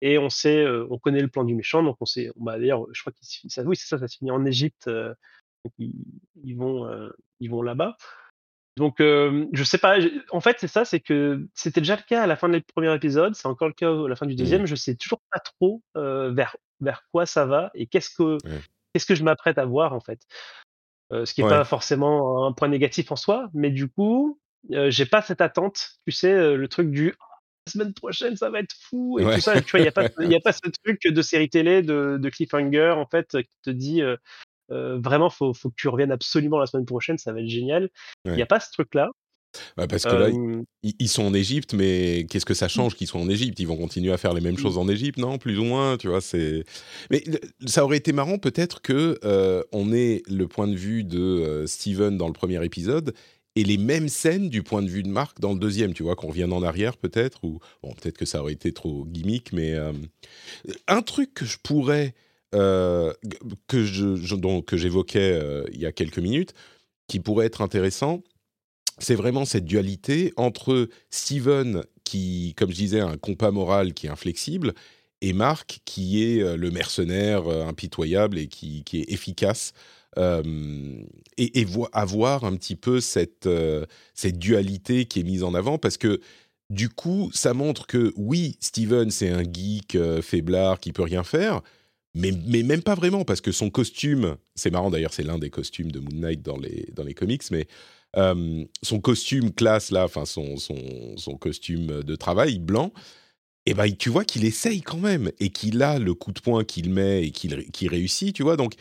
[0.00, 3.00] et on sait, on connaît le plan du méchant, donc on sait, bah, d'ailleurs, je
[3.00, 4.90] crois qu'ils, ça, oui, c'est ça, ça se finit en Égypte,
[5.78, 6.88] ils, vont,
[7.40, 7.96] ils vont là-bas.
[8.76, 9.98] Donc, je sais pas.
[10.30, 12.92] En fait, c'est ça, c'est que c'était déjà le cas à la fin du premier
[12.94, 14.62] épisode, c'est encore le cas à la fin du deuxième.
[14.62, 14.66] Mmh.
[14.66, 18.36] Je sais toujours pas trop vers vers quoi ça va et qu'est-ce que
[18.92, 20.20] qu'est-ce que je m'apprête à voir en fait.
[21.10, 25.22] ce qui est pas forcément un point négatif en soi, mais du coup, j'ai pas
[25.22, 25.98] cette attente.
[26.06, 27.14] Tu sais, le truc du
[27.70, 29.60] semaine prochaine, ça va être fou et tout ça.
[29.60, 32.28] Tu vois, il n'y a, pas, a pas ce truc de série télé, de, de
[32.28, 34.16] cliffhanger, en fait, qui te dit euh,
[34.70, 37.90] euh, vraiment, faut, faut que tu reviennes absolument la semaine prochaine, ça va être génial.
[38.24, 39.10] Il n'y a pas ce truc-là.
[39.76, 40.30] Bah parce que là,
[40.82, 43.60] ils, sont en Égypte, mais qu'est-ce que ça change qu'ils soient en Égypte?
[43.60, 45.38] Ils vont continuer à faire les mêmes choses en Égypte, non?
[45.38, 46.20] Plus ou moins, tu vois.
[46.20, 46.64] C'est.
[47.08, 47.22] Mais
[47.64, 52.18] ça aurait été marrant peut-être que euh, on ait le point de vue de Steven
[52.18, 53.14] dans le premier épisode
[53.56, 56.16] et les mêmes scènes du point de vue de Marc dans le deuxième, tu vois,
[56.16, 59.74] qu'on revienne en arrière peut-être, ou bon, peut-être que ça aurait été trop gimmick, mais
[59.74, 59.92] euh,
[60.88, 62.14] un truc que je pourrais,
[62.54, 63.12] euh,
[63.68, 66.54] que je, donc, que j'évoquais euh, il y a quelques minutes,
[67.06, 68.22] qui pourrait être intéressant,
[68.98, 74.06] c'est vraiment cette dualité entre Steven, qui, comme je disais, a un compas moral qui
[74.06, 74.74] est inflexible,
[75.20, 79.72] et Marc, qui est le mercenaire impitoyable et qui, qui est efficace
[80.16, 83.48] et, et avoir un petit peu cette,
[84.14, 86.20] cette dualité qui est mise en avant parce que
[86.70, 91.62] du coup, ça montre que oui, Steven, c'est un geek faiblard qui peut rien faire,
[92.14, 95.90] mais, même pas vraiment, parce que son costume, c'est marrant d'ailleurs, c'est l'un des costumes
[95.90, 97.66] de Moon Knight dans les, comics, mais
[98.82, 102.92] son costume classe, là, enfin son, costume de travail blanc,
[103.66, 106.40] et eh ben, tu vois qu'il essaye quand même, et qu'il a le coup de
[106.40, 108.74] poing qu'il met et qu'il réussit, tu vois, donc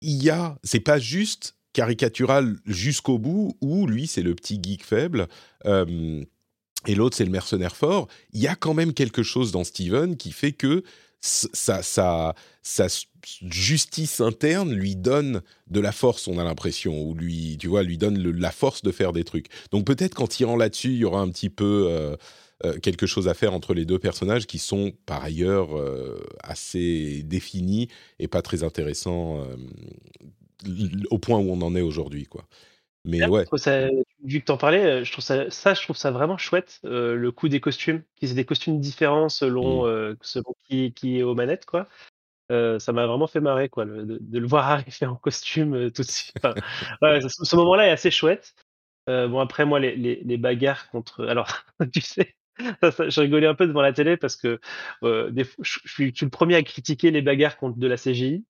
[0.00, 4.84] il y a, c'est pas juste caricatural jusqu'au bout où lui c'est le petit geek
[4.84, 5.28] faible
[5.66, 6.22] euh,
[6.86, 8.08] et l'autre c'est le mercenaire fort.
[8.32, 10.82] Il y a quand même quelque chose dans Steven qui fait que
[11.20, 12.34] sa,
[13.42, 17.98] justice interne lui donne de la force, on a l'impression, ou lui, tu vois, lui
[17.98, 19.48] donne la force de faire des trucs.
[19.70, 22.16] Donc peut-être qu'en tirant là-dessus, il y aura un petit peu euh,
[22.82, 27.88] quelque chose à faire entre les deux personnages qui sont par ailleurs euh, assez définis
[28.18, 29.56] et pas très intéressants euh,
[31.10, 32.44] au point où on en est aujourd'hui, quoi.
[33.06, 33.46] Mais ouais.
[34.22, 37.48] vu que t'en parlais, je trouve ça, ça, je trouve ça vraiment chouette, le coup
[37.48, 40.16] des costumes, qui c'est des costumes différents selon, mmh.
[40.20, 41.88] selon qui, qui, est aux manettes, quoi.
[42.50, 46.34] ça m'a vraiment fait marrer, quoi, de, le voir arriver en costume tout de suite.
[47.00, 48.54] ouais, ce, moment-là est assez chouette.
[49.06, 51.24] bon, après, moi, les, les, les bagarres contre.
[51.24, 51.48] Alors,
[51.94, 52.34] tu sais,
[52.82, 54.60] je rigolais un peu devant la télé parce que
[55.02, 58.44] euh, des, je, suis, le premier à critiquer les bagarres contre de la CGI,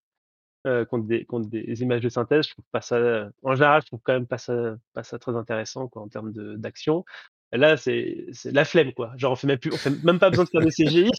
[0.66, 2.46] euh, contre, des, contre des images de synthèse.
[2.46, 5.36] Je trouve pas ça, en général, je trouve quand même pas ça, pas ça très
[5.36, 7.04] intéressant quoi, en termes d'action.
[7.52, 9.12] Là, c'est la flemme, quoi.
[9.16, 11.10] Genre, on fait même plus, on fait même pas besoin de faire des CGI.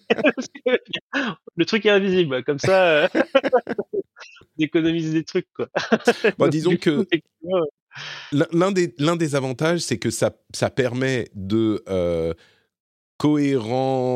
[1.57, 2.43] le truc est invisible.
[2.45, 3.07] Comme ça, euh,
[3.93, 5.67] on économise des trucs, quoi.
[6.37, 7.05] Bon, disons que
[8.31, 11.83] l'un des, des avantages, c'est que ça, ça permet de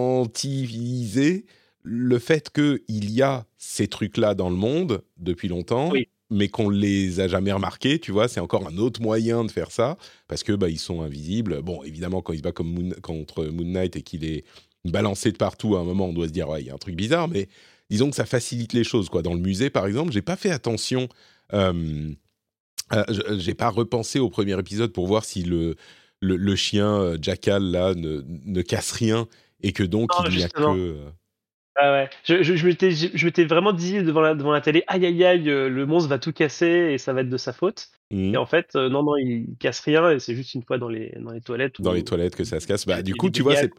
[0.06, 1.46] cohérentiser
[1.84, 6.08] le fait qu'il y a ces trucs-là dans le monde depuis longtemps, Oui.
[6.32, 9.70] mais qu'on les a jamais remarqués, tu vois, c'est encore un autre moyen de faire
[9.70, 9.96] ça,
[10.28, 11.62] parce que bah, ils sont invisibles.
[11.62, 14.44] Bon, évidemment, quand il se bat comme Moon- contre Moon Knight et qu'il est
[14.86, 16.80] balancé de partout, à un moment, on doit se dire, ouais, il y a un
[16.80, 17.48] truc bizarre, mais
[17.92, 19.22] disons que ça facilite les choses, quoi.
[19.22, 21.08] Dans le musée, par exemple, j'ai pas fait attention...
[21.54, 22.12] euh,
[22.94, 25.76] euh, je- j'ai pas repensé au premier épisode pour voir si le,
[26.26, 29.28] le, le chien euh, Jackal, là, ne, ne casse rien,
[29.62, 30.98] et que donc, Non, il n'y a que...
[31.78, 32.10] Ah ouais.
[32.24, 35.06] Je, je, je m'étais, je, je m'étais vraiment dit devant la, devant la télé, aïe
[35.06, 37.90] aïe aïe, euh, le monstre va tout casser et ça va être de sa faute.
[38.12, 38.34] hmm.
[38.34, 40.88] Et en fait, euh, non, non, il casse rien et c'est juste une fois dans
[40.88, 41.82] les, dans les toilettes.
[41.82, 42.86] dans les toilettes que ça se casse.
[42.86, 43.70] Bah, du coup, tu vois, c'est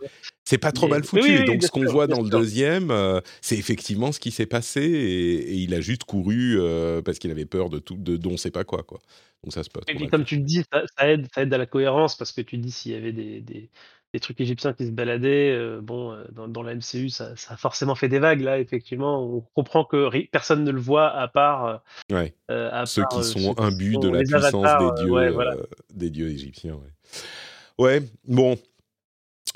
[0.45, 1.23] c'est pas trop Mais- mal foutu.
[1.23, 2.39] oui, donc, bien ce qu'on sûr, voit bien dans le sûr.
[2.39, 7.01] deuxième, euh, c'est effectivement ce qui s'est passé et, et il a juste couru euh,
[7.03, 8.99] parce qu'il avait peur de tout, de, d'on sait pas quoi, quoi.
[9.43, 9.85] Donc ça se passe.
[9.89, 12.33] Et puis comme tu le dis, ça, ça aide, ça aide à la cohérence parce
[12.33, 13.71] que tu dis s'il y avait des, des,
[14.15, 17.55] des trucs égyptiens qui se baladaient, euh, bon, euh, dans, dans la MCU, ça, ça
[17.55, 18.59] a forcément fait des vagues là.
[18.59, 22.35] Effectivement, on comprend que personne ne le voit à part, Ouais.
[22.51, 25.57] euh, à Ceux part, qui sont imbus de la puissance avatars, des dieux, ouais, voilà.
[25.93, 26.75] des dieux égyptiens.
[26.77, 26.91] Ouais.
[27.79, 28.03] Ouais.
[28.27, 28.57] Bon.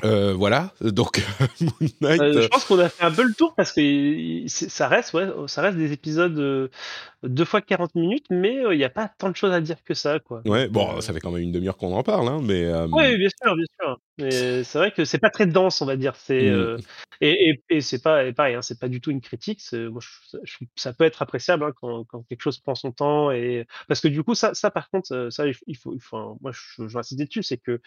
[0.04, 0.72] Euh, voilà.
[0.80, 1.22] Donc
[1.60, 2.20] Moon Knight.
[2.20, 5.12] Euh, euh, je pense qu'on a fait un peu le tour parce que ça reste,
[5.14, 6.68] ouais, ça reste des épisodes euh,
[7.22, 9.94] deux fois 40 minutes, mais il n'y a pas tant de choses à dire que
[9.94, 10.42] ça, quoi.
[10.46, 10.68] Ouais.
[10.68, 12.70] Bon, ça fait quand même une demi-heure qu'on en parle, hein, mais.
[12.92, 14.00] Oui, bien sûr, bien sûr.
[14.18, 16.14] Mais c'est vrai que c'est pas très dense, on va dire.
[16.16, 16.78] C'est Mm.
[17.22, 19.60] et, et, et c'est pas et pareil, hein, c'est pas du tout une critique.
[19.60, 22.92] c'est- Moi, je, je- ça peut être appréciable hein, quand, quand quelque chose prend son
[22.92, 25.94] temps et parce que du coup, ça, ça par contre, ça il faut, il faut,
[25.94, 27.80] il faut- moi, je, je vais insister dessus, c'est que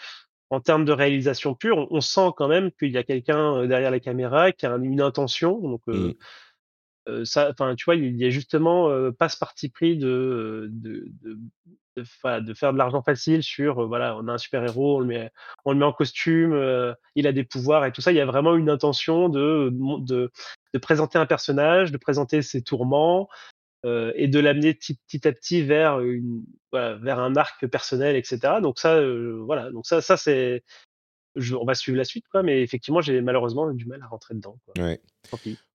[0.53, 3.67] en termes de réalisation pure, on, on sent quand même qu'il y a quelqu'un euh,
[3.67, 5.59] derrière la caméra qui a une intention.
[5.59, 6.13] Donc euh, Mm.
[7.09, 10.69] euh, ça, enfin, tu vois, il y a justement euh, pas ce parti pris de
[10.71, 11.37] de, de,
[11.97, 14.97] de, fa- de faire de l'argent facile sur euh, voilà, on a un super héros,
[14.97, 15.31] on le met,
[15.65, 16.53] on le met en costume,
[17.15, 18.11] il a des pouvoirs et tout ça.
[18.11, 20.31] Il y a vraiment une intention de de,
[20.73, 23.27] de présenter un personnage, de présenter ses tourments
[23.85, 28.15] euh, et de l'amener petit, petit à petit vers une voilà, vers un arc personnel,
[28.15, 28.39] etc.
[28.61, 30.63] Donc ça, euh, voilà, donc ça, ça c'est
[31.35, 32.43] je- on va suivre la suite, quoi.
[32.43, 34.59] Mais effectivement, j'ai malheureusement du mal à rentrer dedans.
[34.65, 34.83] Quoi.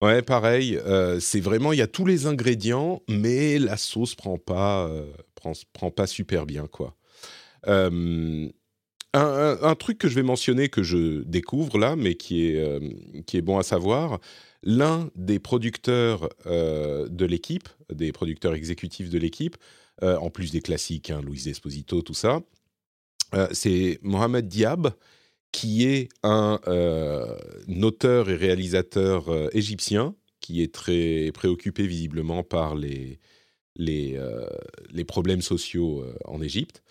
[0.01, 0.23] Ouais.
[0.23, 0.77] Pareil.
[0.77, 4.89] euh, c'est vraiment, il y a tous les ingrédients, mais la sauce prend pas,
[5.35, 6.95] prend, prend pas super bien, quoi.
[7.67, 8.51] Un,
[9.21, 13.37] un- un truc que je vais mentionner que je découvre là, mais qui est, qui
[13.37, 14.21] est bon à savoir,
[14.63, 19.57] l'un des producteurs euh, de l'équipe, des producteurs exécutifs de l'équipe,
[20.03, 22.41] euh, en plus des classiques, hein, Luis Esposito, tout ça,
[23.35, 24.91] euh, c'est Mohamed Diab,
[25.53, 26.59] qui est un,
[27.83, 33.19] auteur et réalisateur égyptien, qui est très préoccupé visiblement par les,
[35.07, 36.83] problèmes sociaux en Égypte.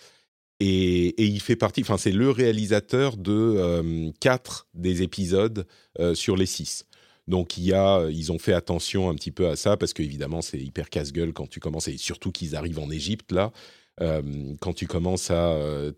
[0.60, 5.68] Et, il fait partie, enfin c'est le réalisateur de quatre des épisodes
[6.16, 6.87] sur les six.
[7.28, 10.42] Donc il y a, ils ont fait attention un petit peu à ça parce qu'évidemment
[10.42, 13.52] c'est hyper casse-gueule quand tu commences et surtout qu'ils arrivent en Égypte là.
[14.00, 14.22] Euh,
[14.62, 15.92] quand tu commences à euh,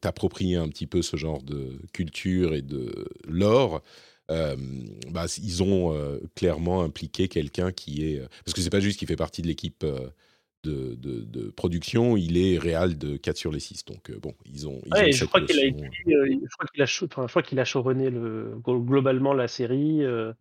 [0.00, 3.82] t'approprier un petit peu ce genre de culture et de lore,
[4.30, 4.56] euh,
[5.10, 9.08] bah, ils ont euh, clairement impliqué quelqu'un qui est parce que c'est pas juste qu'il
[9.08, 10.08] fait partie de l'équipe euh,
[10.64, 13.84] de, de- de production, il est réal de 4 sur les 6.
[13.84, 14.80] Donc euh, bon, ils ont.
[14.86, 15.84] Ils Ouais, ont et je crois qu'il a notion.
[15.86, 19.32] écrit, je crois qu'il a, show- enfin, je crois qu'il a showrunné le, glo- globalement
[19.32, 20.02] la série.
[20.04, 20.32] euh,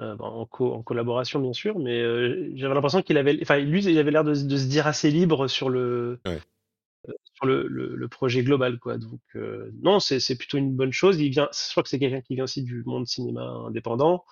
[0.00, 3.58] euh, bon, en, co- en collaboration bien sûr, mais euh, j'avais l'impression qu'il avait, enfin
[3.58, 6.38] lui, il avait l'air de, se- de se dire assez libre sur le, Ouais.
[7.34, 8.98] sur le, le, le projet global, quoi.
[8.98, 9.20] Donc
[9.82, 11.18] non, c'est c'est plutôt une bonne chose.
[11.20, 14.24] Il vient, je crois que c'est quelqu'un qui vient aussi du monde cinéma indépendant.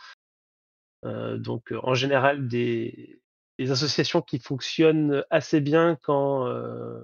[1.03, 3.13] Donc en général des,
[3.59, 7.01] des associations qui fonctionnent assez bien quand euh,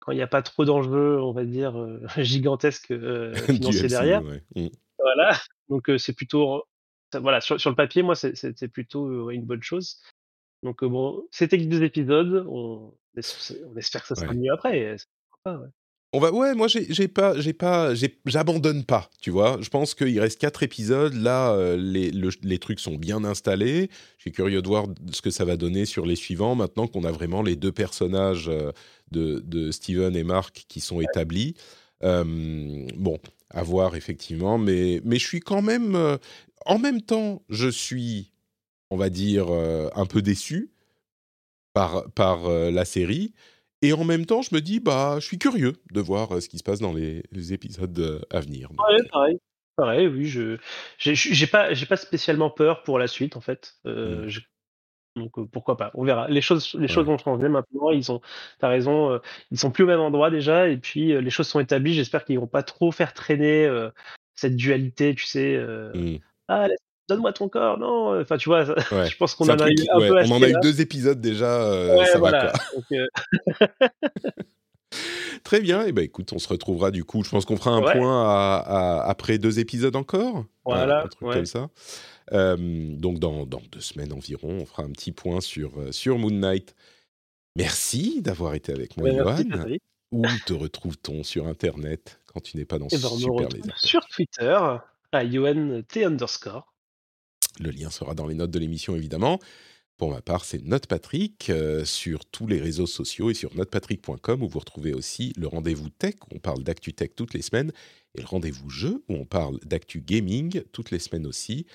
[0.00, 4.22] quand il n'y a pas trop d'enjeux, on va dire euh, gigantesques euh, financiers derrière.
[4.24, 4.42] ouais.
[4.56, 4.68] Mm.
[4.98, 5.36] Voilà.
[5.68, 6.64] Donc euh, c'est plutôt
[7.14, 10.00] voilà sur, sur le papier, moi c'est plutôt une bonne chose.
[10.62, 12.46] Donc bon, c'était que deux épisodes.
[12.48, 14.34] On, on espère que ça sera Ouais.
[14.36, 14.96] mieux après.
[15.46, 15.52] ouais.
[16.14, 17.94] On va, ouais, moi j'ai pas, j'ai pas,
[18.26, 19.56] j'abandonne pas, tu vois.
[19.62, 21.14] Je pense qu'il reste quatre épisodes.
[21.14, 23.88] Là, euh, les, le- les trucs sont bien installés.
[24.18, 26.54] Je suis curieux de voir ce que ça va donner sur les suivants.
[26.54, 28.72] Maintenant qu'on a vraiment les deux personnages euh,
[29.10, 31.54] de, de Steven et Mark qui sont établis.
[32.04, 32.24] Euh,
[32.94, 33.18] bon,
[33.48, 35.96] à voir effectivement, mais mais je suis quand même,
[36.66, 38.32] en même temps, je suis,
[38.90, 40.72] on va dire, un peu déçu
[41.72, 43.32] par par la série.
[43.82, 46.48] Et en même temps, je me dis, bah, je suis curieux de voir euh, ce
[46.48, 48.68] qui se passe dans les, les épisodes euh, à venir.
[48.70, 49.38] Donc, Ouais, pareil.
[49.74, 50.58] Pareil, oui, je
[50.98, 53.76] j'ai pas j'ai pas spécialement peur pour la suite en fait.
[53.86, 54.40] Euh, je-
[55.16, 56.28] donc euh, pourquoi pas, on verra.
[56.28, 57.90] Les choses les choses vont changer maintenant.
[57.90, 58.20] Ils ont,
[58.58, 59.18] t'as raison, euh,
[59.50, 61.94] ils sont plus au même endroit déjà et puis les choses sont établies.
[61.94, 63.66] J'espère qu'ils vont pas trop faire traîner
[64.34, 65.56] cette dualité, tu sais.
[65.56, 66.18] euh, mm.
[66.48, 66.74] ah la
[67.08, 68.20] donne-moi ton corps, non.
[68.20, 69.08] Enfin, tu vois, Ouais.
[69.10, 71.20] je pense qu'on en a eu un ouais, peu on en a eu deux épisodes
[71.20, 72.52] déjà, euh, Ouais, ça va quoi.
[72.74, 73.06] Donc, euh,
[75.44, 77.24] Très bien, et ben écoute, on se retrouvera du coup.
[77.24, 77.96] Je pense qu'on fera un Ouais.
[77.98, 80.44] point à- à- après deux épisodes encore.
[80.64, 81.34] Voilà, un truc ouais.
[81.34, 81.68] comme ça.
[82.32, 82.56] Euh,
[82.96, 86.30] donc dans, dans deux semaines environ, on fera un petit point sur, euh, sur Moon
[86.30, 86.74] Knight.
[87.56, 89.76] Merci d'avoir été avec moi, ouais, merci, Johan.
[90.12, 93.32] Où te retrouve-t-on sur Internet quand tu n'es pas dans Et ben, on me Super
[93.34, 94.58] retrouve Laser sur Twitter
[95.12, 95.24] à
[95.88, 96.71] T underscore.
[97.60, 99.38] Le lien sera dans les notes de l'émission, évidemment.
[99.98, 104.48] Pour ma part, c'est NotePatrick euh, sur tous les réseaux sociaux et sur notepatrick.com où
[104.48, 107.72] vous retrouvez aussi le rendez-vous tech où on parle d'actu tech toutes les semaines
[108.16, 111.66] et le rendez-vous jeu où on parle d'actu gaming toutes les semaines aussi.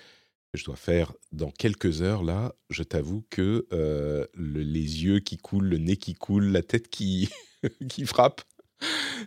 [0.53, 2.55] Je dois faire dans quelques heures là.
[2.69, 6.89] Je t'avoue que euh, le- les yeux qui coulent, le nez qui coule, la tête
[6.89, 7.29] qui
[7.89, 8.41] qui frappe,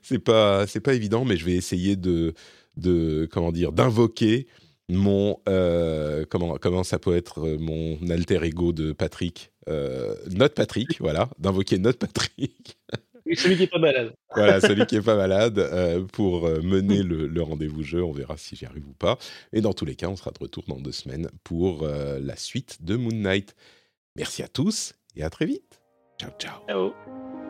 [0.03, 2.35] c'est pas pas évident, mais je vais essayer de
[2.77, 4.47] de comment dire d'invoquer
[4.91, 10.55] mon euh, comment comment ça peut être euh, mon alter ego de Patrick euh, notre
[10.55, 12.79] Patrick voilà d'invoquer notre Patrick.
[13.37, 14.13] Celui qui est pas malade.
[14.35, 18.03] voilà celui qui est pas malade euh, pour mener le, le rendez-vous jeu.
[18.03, 19.19] On verra si j'y arrive ou pas.
[19.53, 22.83] Et dans tous les cas on sera de retour dans deux semaines pour la suite
[22.83, 23.55] de Moon Knight.
[24.17, 25.81] Merci à tous et à très vite.
[26.19, 26.61] Ciao ciao.
[26.67, 27.50] Ciao.